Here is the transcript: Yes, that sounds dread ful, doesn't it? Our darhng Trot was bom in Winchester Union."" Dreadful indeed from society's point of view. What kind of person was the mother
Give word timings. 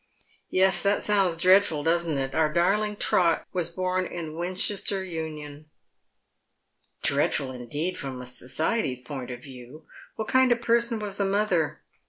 Yes, 0.49 0.81
that 0.81 1.03
sounds 1.03 1.37
dread 1.37 1.63
ful, 1.63 1.83
doesn't 1.83 2.17
it? 2.17 2.33
Our 2.33 2.51
darhng 2.51 2.97
Trot 2.97 3.45
was 3.53 3.69
bom 3.69 4.07
in 4.07 4.35
Winchester 4.35 5.03
Union."" 5.03 5.69
Dreadful 7.03 7.51
indeed 7.51 7.99
from 7.99 8.25
society's 8.25 9.01
point 9.01 9.29
of 9.29 9.43
view. 9.43 9.85
What 10.15 10.27
kind 10.27 10.51
of 10.51 10.59
person 10.59 10.97
was 10.97 11.17
the 11.17 11.25
mother 11.25 11.81